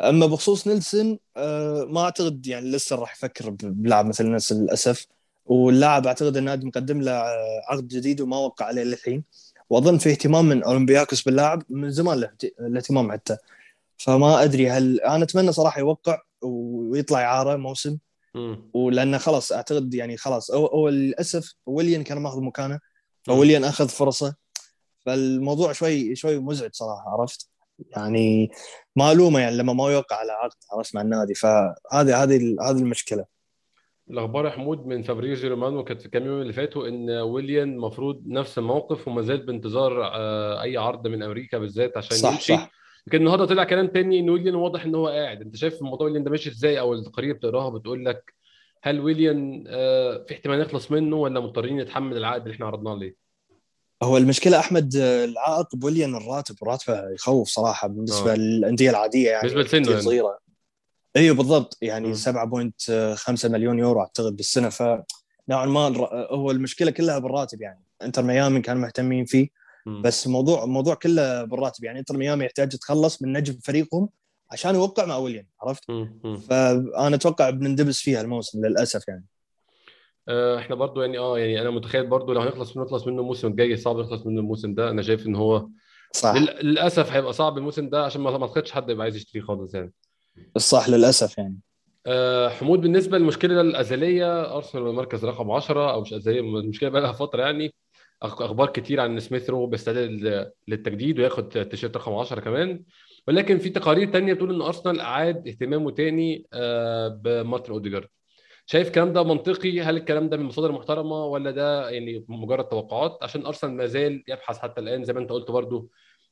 [0.00, 5.06] أما بخصوص نيلسون آه، ما أعتقد يعني ليستر راح يفكر بلاعب مثل نيلسون للأسف.
[5.44, 9.24] واللاعب أعتقد النادي مقدم له آه، عقد جديد وما وقع عليه للحين.
[9.70, 13.36] وأظن في اهتمام من أولمبياكوس باللاعب من زمان له الاهتمام حتى.
[13.98, 17.98] فما أدري هل أنا أتمنى صراحة يوقع ويطلع اعاره موسم.
[18.74, 22.80] ولأنه خلاص أعتقد يعني خلاص هو, هو للأسف ويليان كان ماخذ مكانه.
[23.22, 24.34] فويليان أخذ فرصة.
[25.06, 27.51] فالموضوع شوي شوي مزعج صراحة عرفت؟
[27.96, 28.50] يعني
[28.96, 31.34] ما الومه يعني لما ما يوقع على عقد عرفت مع النادي.
[31.34, 33.24] فهذه هذه هذه المشكلة.
[34.10, 38.22] الأخبار يا حمود من فابريزيو رومانو كانت في كام يوم اللي فاتوا إن ويليان المفروض
[38.26, 42.52] نفس الموقف وما زال بانتظار آه، أي عرض من أمريكا بالذات عشان صح يمشي.
[42.52, 42.70] صح.
[43.06, 45.40] لكن النهارده طلع كلام تاني إن ويليان واضح إن هو قاعد.
[45.40, 48.34] أنت شايف الموضوع ويليان ده ماشي إزاي؟ أو التقارير بتقراها بتقول لك
[48.82, 53.21] هل ويليان آه، في احتمال نخلص منه ولا مضطرين نتحمل العقد اللي إحنا عرضناه عليه؟
[54.02, 58.36] هو المشكلة أحمد العائق بويليان الراتب راتبه يخوف صراحة بالنسبة آه.
[58.36, 60.02] للأندية العادية يعني لسنه كتير يعني.
[60.02, 60.38] صغيرة
[61.16, 62.14] أيوه بالضبط يعني مم.
[62.14, 64.82] 7.5 مليون يورو أعتقد بالسنة ف
[65.48, 65.96] نوعا ما
[66.30, 69.48] هو المشكلة كلها بالراتب يعني إنتر ميامي كانوا مهتمين فيه
[69.86, 70.02] مم.
[70.02, 74.08] بس موضوع الموضوع كله بالراتب يعني إنتر ميامي يحتاج يتخلص من نجم فريقهم
[74.50, 76.40] عشان يوقع مع ويليام عرفت مم.
[76.48, 79.24] فأنا أتوقع بنندبس فيها الموسم للأسف يعني
[80.28, 83.76] إحنا برضو يعني آه يعني أنا متخيل برضو لو هنخلص منه نخلص منه الموسم الجاي
[83.76, 84.90] صعب نخلص منه الموسم ده.
[84.90, 85.68] أنا شايف إن هو
[86.12, 86.34] صح.
[86.34, 89.92] لل- للأسف هيبقى صعب الموسم ده عشان ما أعتقدش حد يبقى عايز يشتريه خالص يعني.
[90.58, 91.58] صح للأسف يعني.
[92.06, 97.12] آه، حمود بالنسبة للمشكلة الأزلية أرسنال مركز رقم 10 أو مش أزلية المشكلة بقى لها
[97.12, 97.74] فترة يعني.
[98.22, 102.82] أخبار كتير عن سميث رو بيستعد لل- للتجديد وياخد تيشيرت رقم 10 كمان.
[103.28, 108.08] ولكن في تقارير تانية بتقول إن أرسنال اعاد اهتمامه تاني آه، بمارتن أوديجارد.
[108.66, 113.18] شايف الكلام ده منطقي؟ هل الكلام ده من مصادر محترمة ولا ده يعني مجرد توقعات؟
[113.22, 115.90] عشان ارسنال ما زال يبحث حتى الآن زي ما أنت قلت برضو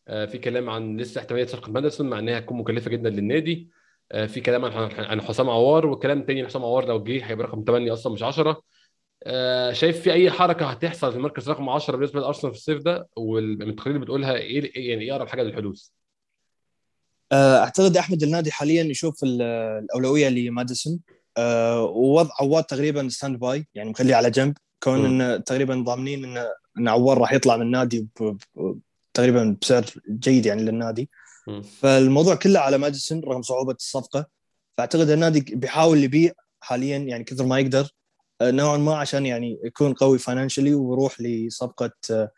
[0.08, 3.68] آه، في كلام عن لسه احتمالية صفقه ماديسون مع إنها هتكون مكلفة جدا للنادي.
[4.12, 4.64] آه، في كلام
[4.98, 8.62] عن حسام عوار وكلام تاني حسام عوار لو جه هيبقى رقم 8 أصلا مش 10
[9.24, 13.08] آه، شايف في أي حركة هتحصل في المركز رقم 10 بالنسبة لأرسنال في الصيف ده؟
[13.16, 15.88] والتقارير اللي بتقولها إيه إيه- يعني إيه أقرب حاجة للحدوث؟
[17.32, 19.42] أعتقد أحمد النادي حاليا يشوف ال-
[19.84, 21.00] الأولوية لماديسون.
[21.36, 25.20] آه، ووضع عوار تقريبا stand by يعني مخليه على جنب كون مم.
[25.20, 26.46] إن تقريبا ضامنين إن
[26.78, 28.08] إن عوار راح يطلع من النادي
[29.14, 31.10] تقريبا بسعر جيد يعني للنادي
[31.46, 31.62] مم.
[31.62, 34.26] فالموضوع كله على ماديسون رغم صعوبة الصفقة
[34.76, 37.88] فأعتقد النادي بيحاول يبيع حاليا يعني كثر ما يقدر
[38.40, 42.30] آه، نوعا ما عشان يعني يكون قوي financially ويروح لصفقة آه،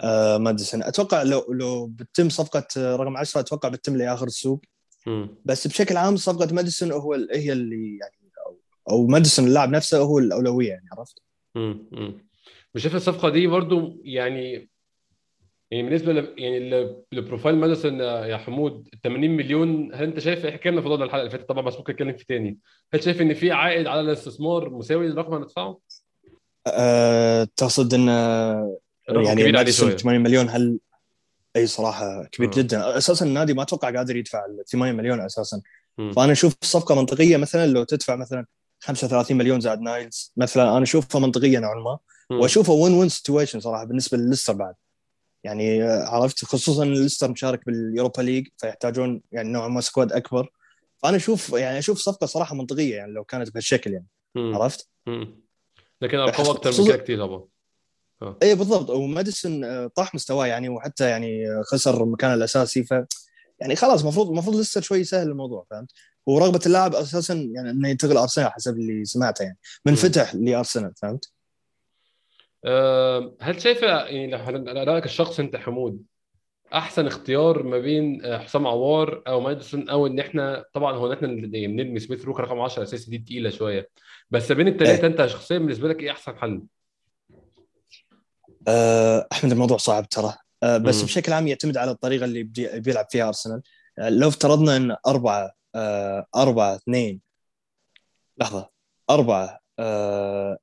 [0.00, 4.60] آه، ماديسون أتوقع لو لو بتتم صفقة آه، رقم 10 أتوقع بتتم لآخر السوق
[5.06, 5.28] مم.
[5.44, 8.19] بس بشكل عام صفقة ماديسون هو هي اللي يعني
[8.88, 11.18] أو, أو ماديسون اللاعب نفسه هو الأولوية يعني عرفت؟
[11.54, 11.88] مم.
[11.92, 12.26] مم.
[12.74, 14.70] مش شايف الصفقة دي برضو يعني
[15.70, 16.34] يعني بالنسبة ل...
[16.38, 21.20] يعني ل- لبروفايل ماديسون يا حمود 80 مليون هل أنت شايف إحنا اتكلمنا في الحلقة
[21.20, 22.58] اللي فاتت طبعا بس ممكن نتكلم فيه تاني
[22.94, 25.78] هل شايف إن في عائد على الاستثمار مساوي للرقم اللي هندفعه؟
[26.66, 30.78] أه تقصد إن يعني كبير عليه ماديسون شوية 80 مليون هل
[31.56, 32.50] أي صراحة كبير.
[32.50, 35.62] جدا أساسا النادي ما أتوقع قادر يدفع ال 8 مليون أساسا.
[35.96, 38.46] فأنا أشوف الصفقه منطقية مثلا لو تدفع مثلا
[38.80, 41.98] 35 مليون زائد نايلز مثلا أنا اشوفها منطقيه نوعا ما
[42.30, 42.40] مم.
[42.40, 44.74] واشوفها win win situation صراحة بالنسبة لليستر بعد
[45.44, 50.12] يعني آه، عرفت خصوصا إن ليستر مشارك بال Europa League فيحتاجون يعني نوعا ما squad
[50.12, 50.52] أكبر
[51.02, 54.56] فأنا أشوف يعني أشوف صفقة صراحة منطقية يعني لو كانت بهالشكل يعني مم.
[54.56, 55.40] عرفت؟ مم.
[56.00, 57.44] لكن ارقام أكتر من كتير طبعا
[58.42, 62.94] اي بالضبط وماديسون آه، طاح مستواه يعني وحتى يعني خسر مكانه الأساسي ف
[63.60, 65.92] يعني خلاص المفروض المفروض لسه شوي يسهل الموضوع فهمت؟
[66.26, 71.32] ورغبة اللاعب أساسا يعني إنه ينتقل أرسنال حسب اللي سمعته يعني من فتح لأرسنال فهمت؟
[73.40, 76.02] هل شايفة يعني رأيك الشخص أنت حمود
[76.74, 81.28] أحسن اختيار ما بين أه، حسام عوار أو ماديسون أو إن إحنا طبعا هو إحنا
[81.28, 83.88] يعني بنرمي سميث روك رقم 10 أساسي دي تقيلة شوية
[84.30, 85.06] بس بين الثلاثه إيه.
[85.06, 86.62] أنت شخصيا بالنسبة لك إيه أحسن حل؟
[88.68, 91.04] أه، أحمد الموضوع صعب ترى أه، بس مم.
[91.04, 92.42] بشكل عام يعتمد على الطريقة اللي
[92.80, 93.62] بيلعب فيها أرسنال
[93.98, 97.20] لو افترضنا إن أربعة آه، 4 2
[98.38, 98.70] لحظة.
[99.10, 99.60] 4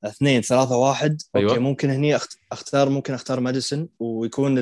[0.06, 1.50] 2 3 1 أيوة.
[1.52, 2.15] أوكي ممكن هني
[2.52, 4.58] أختار ممكن أختار ماديسون ويكون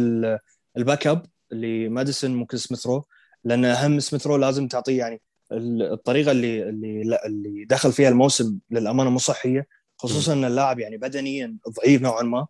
[0.78, 3.06] ال backup اللي ماديسون ممكن سميث رو
[3.44, 9.10] لأن أهم سميث رو لازم تعطيه يعني الطريقة اللي اللي اللي دخل فيها الموسم للأمانة
[9.10, 12.48] مو صحية خصوصا إن اللاعب يعني بدنيا ضعيف نوعا ما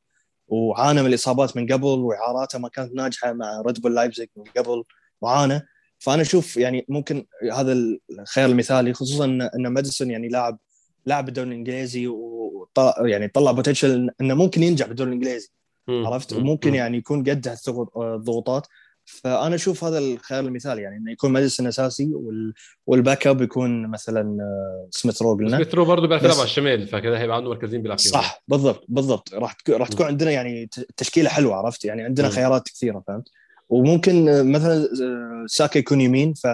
[0.48, 4.84] وعانى من الإصابات من قبل وإعاراته ما كانت ناجحة مع ريد بول لايبزيج من قبل
[5.22, 5.68] وعانى.
[6.00, 7.74] فأنا أشوف يعني ممكن هذا
[8.20, 10.58] الخيار المثالي خصوصا ان ماديسون يعني لاعب
[11.06, 15.50] لاعب بالدوري الإنجليزي وطلع يعني طلع potential إنه ممكن ينجح بالدوري الإنجليزي.
[15.90, 16.40] عرفت مم.
[16.40, 16.76] وممكن مم.
[16.76, 18.68] يعني يكون قد هالضغط- الضغوطات
[19.06, 22.54] فأنا أشوف هذا الخيار المثالي يعني إنه يكون ماديسون أساسي وال...
[22.88, 26.88] وال backup يكون مثلا آه، سميث رو قلنا سميث رو برضه بيعرف يلعب على الشمال
[26.88, 31.30] فكده هيبقى عنده مركزين بيلعب فيهم صح بالضبط بالضبط راح راح تكون عندنا يعني تشكيلة
[31.30, 32.30] حلوة عرفت يعني عندنا.
[32.30, 33.30] خيارات كثيرة فهمت
[33.70, 36.48] وممكن آه، مثلا آه، ساكا يكون يمين ف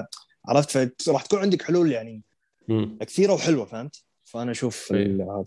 [0.48, 2.22] عرفت؟ فراح تكون عندك حلول يعني
[2.68, 2.98] مم.
[3.02, 4.88] كثيرة وحلوة فهمت؟ فأنا أشوف.
[4.92, 5.46] ال- هذا.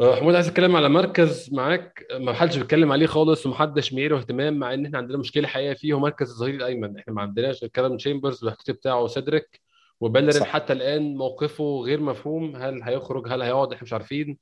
[0.00, 2.06] آه، حمود عايز أتكلم على مركز معاك.
[2.20, 5.92] ما حدش بيتكلم عليه خالص ومحدش معيره اهتمام مع إن إحنا عندنا مشكلة حقيقية فيه
[5.92, 6.98] هو مركز الظهير الأيمن.
[6.98, 9.60] إحنا ما عندناش كالم تشامبرز والاحتياطي بتاعه سيدريك
[10.00, 10.46] وبيلرين صح.
[10.46, 14.38] حتى الآن موقفه غير مفهوم هل هيخرج؟ هل هيقعد؟ إحنا مش عارفين.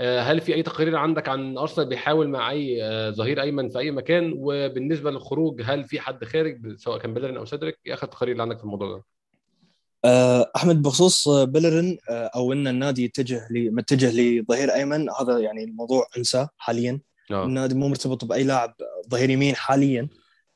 [0.00, 3.90] هل في أي تقارير عندك عن أرسنال بيحاول مع أي آه، ظهير أيمن في أي
[3.90, 8.32] مكان؟ وبالنسبة للخروج هل في حد خارج سواء كان بيلرين أو سيدريك؟ إيه آخر التقارير
[8.32, 9.04] اللي عندك في الموضوع ده؟
[10.04, 15.64] آه، أحمد بخصوص آه، بيلرين آه، أو إن النادي يتجه متجه لظهير أيمن هذا يعني
[15.64, 17.00] الموضوع انساه حاليا.
[17.30, 17.44] آه.
[17.44, 18.74] النادي مو مرتبط بأي لاعب
[19.10, 20.08] ظهير يمين حاليا.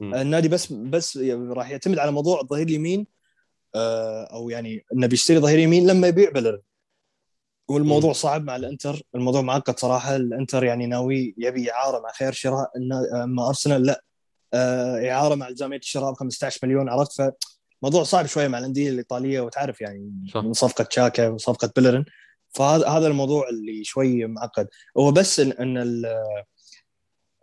[0.02, 3.06] آه، النادي بس بس راح يعتمد على موضوع الظهير اليمين
[3.74, 6.62] آه، أو يعني إنه بيشتري ظهير يمين لما يبيع بيلرين.
[7.68, 8.14] والموضوع مم.
[8.14, 9.02] صعب مع الإنتر.
[9.14, 10.16] الموضوع معقد صراحة.
[10.16, 12.70] الإنتر يعني ناوي يبي اعاره مع خير شراء
[13.24, 13.82] اما أرسنال.
[13.82, 14.02] لا.
[14.54, 17.12] آه، اعاره مع الزاميه الشراء ب 15 مليون عرفت؟
[17.82, 20.40] فموضوع صعب شوية مع الأندية الإيطالية وتعرف يعني صح.
[20.44, 22.04] من صفقة شاكا وصفقه بيلرين
[22.54, 24.68] فهذا هذا الموضوع اللي شوي معقد.
[24.98, 26.16] هو بس ان, إن ال-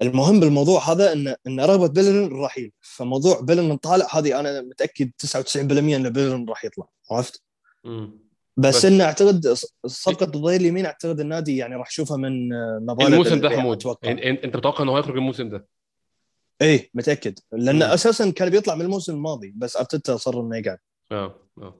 [0.02, 5.96] المهم بالموضوع هذا ان إن رغبة بيلرين الرحيل فموضوع بيلرين طالع هذه أنا متأكد 99%
[5.96, 6.88] إن بيلرين راح يطلع.
[7.12, 7.44] عرفت.
[8.58, 9.48] بس, بس- انه أعتقد
[9.86, 12.50] صفقة الظهير اليمين أعتقد النادي يعني راح يشوفها من
[12.86, 13.78] مبالغ الموسم ده حمود.
[13.78, 14.16] أتوقع.
[14.16, 15.68] إن- أنت متوقع إنه هيخرج الموسم ده؟
[16.62, 17.40] إيه متأكد.
[17.52, 17.84] لأن مم.
[17.84, 20.78] أساسا كان بيطلع من الموسم الماضي بس أرتيتا أصر إنه يقعد.
[21.12, 21.80] آه آه.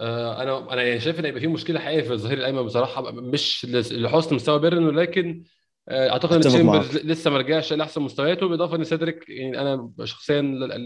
[0.00, 3.10] آه، أنا أنا يعني شايف ان هيبقى في مشكلة حقيقية في الظهير الأيمن بصراحة.
[3.12, 5.44] مش لحسن مستوى بيلرين ولكن
[5.88, 6.96] آه، أعتقد إن تشامبرز.
[6.96, 10.40] لسه ما رجعش لأحسن مستوياته بالاضافه إن سيدريك يعني أنا شخصيا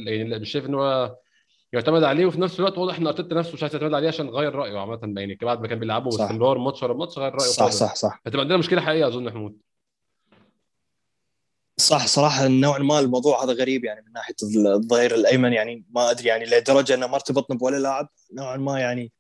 [0.07, 1.17] يعني مش شايف إن هو
[1.73, 4.55] يعتمد عليه وفي نفس الوقت واضح إن أرتيتا نفسه مش عايز يعتمد عليه عشان غير
[4.55, 6.05] رأيه عامة يعني بعد ما كان بيلعبه.
[6.05, 9.25] باستمرار ماتش ورا ماتش غير رأيه صح خالص صح صح هتبقى عندنا مشكلة حقيقية أظن
[9.27, 9.59] يا حمود
[11.77, 14.35] صح صراحة نوعا ما الموضوع هذا غريب يعني من ناحية
[14.67, 19.13] الظهير الأيمن يعني ما أدري يعني لدرجة إنه ما ارتبطنا بولا لاعب نوعا ما يعني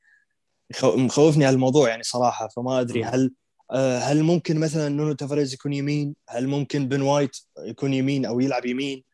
[0.84, 3.08] مخوفني هالموضوع يعني صراحة فما أدري مم.
[3.08, 3.32] هل
[3.70, 8.40] آه، هل ممكن مثلا نونو تافاريز يكون يمين؟ هل ممكن بن وايت يكون يمين أو
[8.40, 9.04] يلعب يمين؟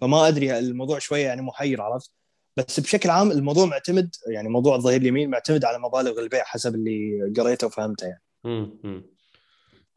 [0.00, 2.10] فما أدري الموضوع شوية يعني محير عرفت؟
[2.56, 7.32] بس بشكل عام الموضوع معتمد يعني موضوع الظهير اليمين معتمد على مبالغ البيع حسب اللي
[7.38, 8.22] قريته وفهمته يعني.
[8.44, 8.78] مم.
[8.84, 9.12] مم.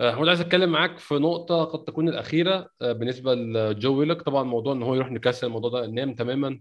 [0.02, 4.74] حمود عايز أتكلم معاك في نقطة قد تكون الأخيرة آه، بالنسبة لجو ويلوك طبعا موضوع
[4.74, 6.60] إن هو يروح نيوكاسل الموضوع ده نام تماما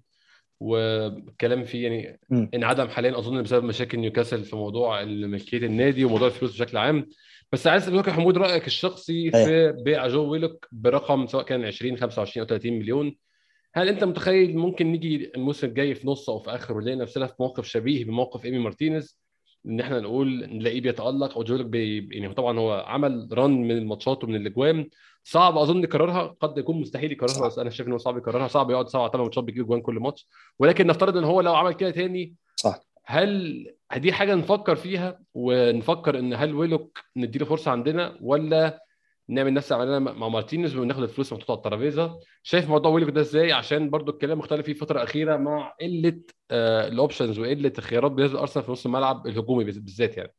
[0.60, 2.20] والكلام فيه يعني.
[2.54, 7.08] انعدم حاليا أظن بسبب مشاكل نيوكاسل في موضوع ملكيه النادي وموضوع الفلوس بشكل عام
[7.52, 11.96] بس عايز أسألك يا حمود رأيك الشخصي في بيع جو ويلوك برقم سواء كان 20
[11.96, 13.16] 25 أو 30 مليون
[13.74, 17.34] هل أنت متخيل ممكن نيجي الموسم الجاي في نص أو في اخره نلاقي نفسنا في
[17.40, 19.18] موقف شبيه بموقف إيمي مارتينيز؟
[19.66, 23.70] إن إحنا نقول نلاقيه بيتألق أو جو ويلوك بي يعني طبعا هو عمل run من
[23.70, 24.88] الماتشات ومن الأجوان.
[25.24, 27.46] صعب أظن يكررها قد يكون مستحيل يكررها.
[27.46, 28.48] بس أنا شايف انه صعب يكررها.
[28.48, 30.28] صعب يقعد سبعة ثمان ماتشات بيجيب جون كل ماتش.
[30.58, 32.80] ولكن نفترض إن هو لو عمل كده تاني صح.
[33.06, 38.83] هل دي حاجة نفكر فيها ونفكر إن هل ويلوك نديله فرصة عندنا ولا
[39.28, 42.20] نعمل نفس عملنا مع مارتينيز وناخد الفلوس محطوطة على الترابيزة.
[42.42, 46.88] شايف موضوع ويلوك ده إزاي؟ عشان برضو الكلام مختلف فيه الفترة الأخيرة مع قلة آه
[46.88, 50.34] ال options وقلة الخيارات بالنسبة لارسنال في نص الملعب الهجومي بالذات يعني.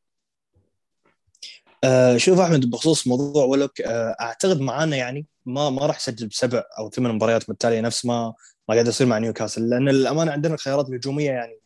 [1.83, 6.63] آه شوف أحمد بخصوص موضوع ويلوك آه أعتقد معانا يعني ما ما راح يسجل بسبع
[6.79, 8.33] أو ثمان مباريات متتاليه نفس ما
[8.69, 9.69] ما قاعد يصير مع نيوكاسل.
[9.69, 11.59] لأن الأمانة عندنا الخيارات الهجوميه يعني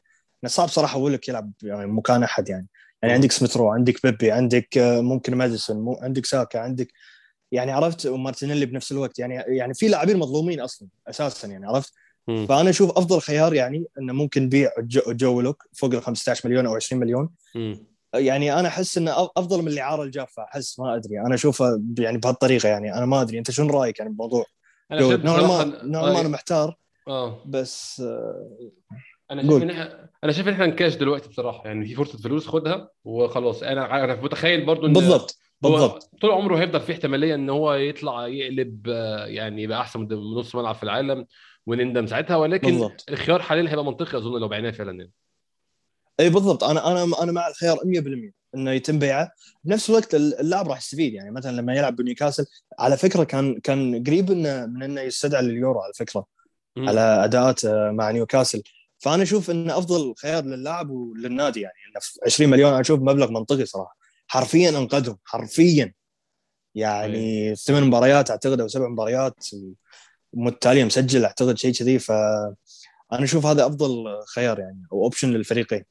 [0.45, 2.67] صعب صراحة ويلوك يلعب يعني مكان أحد يعني.
[3.01, 6.87] يعني عندك سميث رو عندك بيبي عندك آه ممكن ماديسون مو عندك ساكا عندك
[7.51, 9.19] يعني عرفت ومارتينيلي بنفس الوقت.
[9.19, 11.93] يعني يعني في لاعبين مظلومين أصلا أساسا يعني عرفت؟
[12.27, 12.45] مم.
[12.47, 16.65] فأنا أشوف أفضل خيار يعني إنه ممكن نبيع جو, جو ويلوك فوق ال 15 مليون
[16.65, 17.29] أو 20 مليون.
[17.55, 17.85] مم.
[18.13, 21.19] يعني أنا أحس إنه أفضل من الاعاره الجافه أحس ما أدري.
[21.19, 23.37] أنا اشوفها ب- يعني بهالطريقة يعني أنا ما أدري.
[23.39, 24.45] أنت شنو رأيك يعني بالموضوع
[24.91, 27.43] نوعا ما نوعا ما أنا محتار آه.
[27.45, 28.49] بس آه،
[29.31, 29.63] أنا شايف.
[29.63, 31.65] ان إحنا أنا شايف ان إحنا نكاش دلوقتي بصراحة.
[31.67, 33.63] يعني في فرصة فلوس خدها وخلاص.
[33.63, 36.09] أنا أنا متخيل برضو إن بالضبط هو بالضبط.
[36.21, 40.55] طول عمره هيفضل في احتمالية إن هو يطلع يقلب آه، يعني يبقى أحسن من نص
[40.55, 41.25] ملعب في العالم
[41.65, 42.35] ونندم ساعتها.
[42.35, 43.05] ولكن بالضبط.
[43.09, 45.11] الخيار حاليا هيبقى منطقي أظن لو بعناه فعلا يعني.
[46.19, 46.63] إي بالضبط.
[46.63, 49.31] أنا أنا أنا مع الخيار 100% إنه يتم بيعه.
[49.63, 51.13] بنفس الوقت اللاعب راح يستفيد.
[51.13, 52.45] يعني مثلا لما يلعب بنيوكاسل
[52.79, 56.25] على فكرة كان كان قريب انه من إنه يستدعى لليورو على فكرة.
[56.77, 58.61] على اداءات آه، مع نيوكاسل.
[58.99, 63.31] فأنا أشوف انه أفضل خيار للاعب وللنادي يعني انه في 20 مليون أنا أشوف مبلغ
[63.31, 63.97] منطقي صراحة.
[64.27, 65.93] حرفيا أنقذهم حرفيا.
[66.75, 69.45] يعني ثمان مباريات أعتقد أو سبع مباريات
[70.33, 71.99] متتاليه مسجل أعتقد شيء كذي.
[71.99, 72.55] فانا
[73.11, 75.83] أشوف هذا أفضل خيار يعني أو option للفريقين.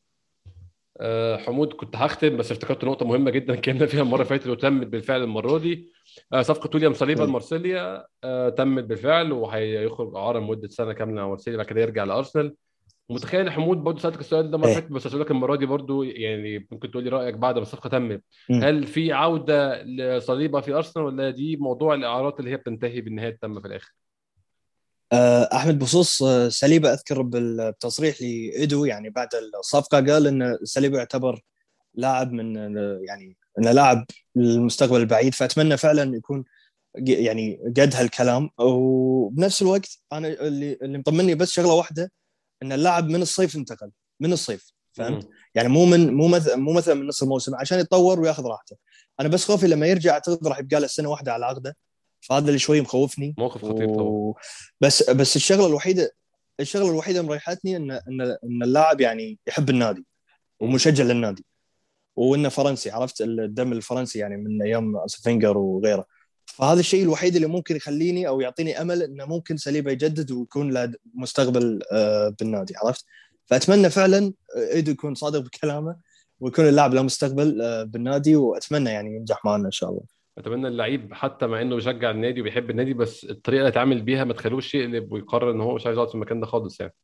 [1.00, 4.86] آه، حمود كنت هختم بس افتكرت نقطة مهمة جدا اتكلمنا فيها المرة اللي فاتت وتمت
[4.86, 5.92] بالفعل المرة دي.
[6.32, 7.28] آه، صفقة ويليام صليبا طيب.
[7.28, 12.54] لمارسيليا آه، تمت بالفعل وهيخرج إعارة لمدة سنة كاملة مع مارسيليا بعد كده يرجع لأرسنال.
[13.08, 14.74] ومتخيل حمود برضه سألتك السؤال ده مرة إيه.
[14.74, 18.22] فاتت بس اسالك المرة دي برضه يعني ممكن تقول لي رأيك بعد ما الصفقه تمت.
[18.50, 23.60] هل في عودة لصليبة في أرسنال ولا دي موضوع الإعارات اللي هي بتنتهي بالنهاية التامة
[23.60, 23.94] في الآخر؟
[25.12, 31.40] آه، أحمد بخصوص آه، سليبه أذكر بالتصريح لايدو يعني بعد الصفقة قال إن سليبه يعتبر
[31.94, 32.56] لاعب من
[33.08, 34.04] يعني انه لاعب
[34.36, 36.44] للمستقبل البعيد فأتمنى فعلا يكون
[37.06, 42.12] يعني قد هالكلام وبنفس الوقت أنا اللي اللي مطمني بس شغلة واحدة
[42.62, 43.90] إن اللاعب من الصيف انتقل
[44.20, 48.20] من الصيف فهمت؟ يعني مو من مو مثلا مو مثلا من نص الموسم عشان يتطور
[48.20, 48.76] وياخذ راحته.
[49.20, 51.76] أنا بس خوفي لما يرجع اعتقد راح يبقى له سنة واحدة على عقده
[52.20, 53.34] فهذا اللي شوي مخوفني.
[53.38, 54.36] موقف خطير و...
[54.80, 56.12] بس بس الشغلة الوحيدة
[56.60, 60.06] الشغلة الوحيدة مريحتني إن إن إن اللاعب يعني يحب النادي
[60.60, 61.44] ومشجع للنادي.
[62.16, 66.17] وإنه فرنسي عرفت؟ الدم الفرنسي يعني من أيام فينجر وغيره.
[66.58, 70.92] فهذا الشيء الوحيد اللي ممكن يخليني أو يعطيني أمل إنه ممكن سليبه يجدد ويكون له
[71.14, 73.04] مستقبل آه، بالنادي عرفت
[73.46, 75.96] فأتمنى فعلا إيدو يكون صادق بكلامه
[76.40, 80.00] ويكون اللاعب له مستقبل آه، بالنادي وأتمنى يعني ينجح معنا إن شاء الله
[80.38, 84.32] أتمنى اللعيب حتى مع إنه بيشجع النادي وبيحب النادي بس الطريقة اللي يتعامل بيها ما
[84.32, 86.94] تخلوش يقلب ويقرر إن هو مش عايز يقعد في المكان ده خالص يعني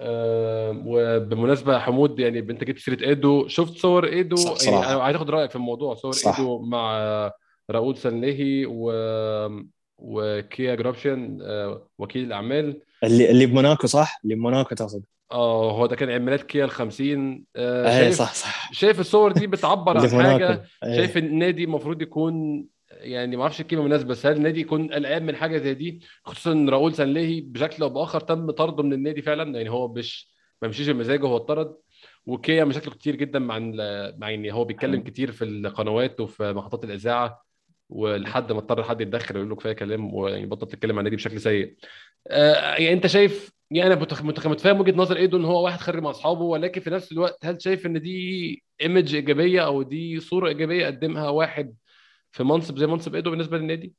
[0.00, 4.92] آه وبمناسبة حمود يعني أنت جبت سيرة إيدو شفت صور إيدو صح، يعني صراحة.
[4.92, 6.38] أنا عايز أخد رأيك في الموضوع صور صح.
[6.38, 7.32] إيدو مع آه،
[7.70, 8.92] راؤول سانليهي و
[9.98, 12.80] وكيا جورابشيان آه، وكيل الأعمال.
[13.04, 15.04] اللي اللي بموناكو صح؟ اللي بموناكو تقصد.
[15.32, 18.72] آه هو ده كان عيد ميلاد كيا ال 50 آه اي شايف صح صح.
[18.72, 20.96] شايف الصور دي بتعبر عن حاجة؟ إيه.
[20.96, 25.26] شايف إن النادي المفروض يكون يعني ما أعرفش الكلمة مناسبة بس هل النادي يكون قلقان
[25.26, 29.22] من حاجة زي دي؟ خصوصا إن راؤول سانليهي بشكل أو بآخر تم طرده من النادي
[29.22, 29.56] فعلا.
[29.58, 30.30] يعني هو مش
[30.62, 31.76] ما مشيش بمزاجه هو اتطرد.
[32.26, 33.58] وكيا مشاكله كتير جدا مع
[34.18, 35.02] مع يعني هو بيتكلم مم.
[35.04, 37.49] كتير في القنوات وفي محطات الإذاعة.
[37.90, 41.40] ولحد ما اضطر حد يتدخل ويقول له كفاية كلام ويعني بطل تتكلم عن النادي بشكل
[41.40, 41.76] سيء
[42.28, 44.06] آه يعني انت شايف يعني أنا
[44.44, 47.62] متفاهم وجهة نظر إيدو إن هو واحد خارج مع أصحابه ولكن في نفس الوقت هل
[47.62, 51.74] شايف إن دي ايمج إيجابية أو دي صورة إيجابية قدمها واحد
[52.32, 53.94] في منصب زي منصب إيدو بالنسبة للنادي؟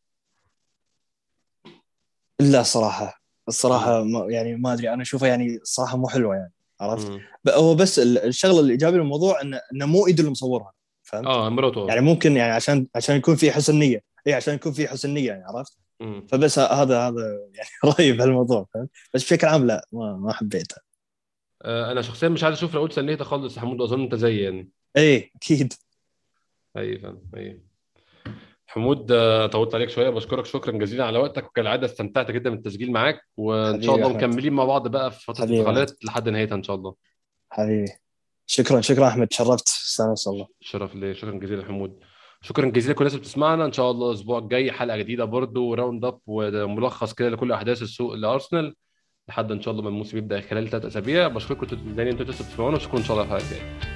[2.40, 6.52] لا صراحة الصراحة ما يعني ما أدري أنا أشوفها يعني الصراحه مو حلوة يعني
[6.82, 10.74] عرفت؟ هو بس ال- الشغلة الإيجابية للموضوع انه انه مو ايده اللي مصورها
[11.12, 14.72] فهمت؟ آه مراته يعني ممكن يعني عشان عشان يكون في حسن نية اي عشان يكون
[14.72, 16.28] في حسن نية يعني عرفت؟ مم.
[16.30, 17.22] فبس هذا هذا
[17.54, 17.70] يعني
[18.00, 20.82] رايي بهالموضوع فهمت؟ بس بشكل عام لا ما ما حبيتها
[21.62, 24.44] آه أنا شخصيا مش عايز أشوف راؤول سانليه ده خالص يا حمود وأظن أنت زيي
[24.44, 25.74] يعني اي أكيد
[26.78, 27.62] أي فاهم أي
[28.68, 33.22] حمود آه، طولت عليك شوية بشكرك شكرا جزيلا على وقتك وكالعادة استمتعت جدا بالتسجيل معاك
[33.38, 34.10] وإن شاء الله.
[34.10, 36.96] مكملين مع بعض بقى في فترة الانتقالات لحد نهايتها إن شاء الله
[37.50, 37.92] حبيبي
[38.54, 39.68] شكرا شكرا أحمد تشرفت.
[39.68, 41.14] استانس والله شرف لي.
[41.14, 42.00] شكرا جزيلا حمود.
[42.42, 43.66] شكرا جزيلا لكل الناس اللي بتسمعنا.
[43.66, 47.82] إن شاء الله الأسبوع الجاي حلقة جديدة برضو و round up وملخص كده لكل أحداث
[47.82, 48.76] السوق لأرسنال.
[49.30, 51.28] لحد إن شاء الله ما الموسم يبدأ خلال ثلاث أسابيع.
[51.28, 53.91] بشكركم تاني إنتوا لسه بتسمعونا وأشوفكم إن شاء الله في الحلقة الجايه